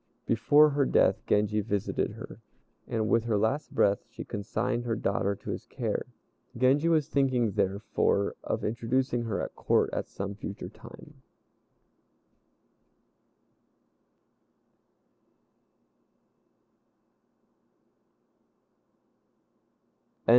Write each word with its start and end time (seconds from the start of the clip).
Before 0.25 0.71
her 0.71 0.85
death 0.85 1.23
Genji 1.27 1.61
visited 1.61 2.13
her, 2.13 2.39
and 2.87 3.07
with 3.07 3.25
her 3.25 3.37
last 3.37 3.69
breath 3.75 3.99
she 4.09 4.23
consigned 4.23 4.83
her 4.83 4.95
daughter 4.95 5.35
to 5.35 5.51
his 5.51 5.67
care. 5.67 6.07
Genji 6.57 6.89
was 6.89 7.07
thinking, 7.07 7.51
therefore, 7.51 8.35
of 8.43 8.63
introducing 8.65 9.25
her 9.25 9.39
at 9.39 9.53
Court 9.55 9.91
at 9.93 10.07
some 10.09 10.33
future 10.33 10.69
time. 10.69 11.21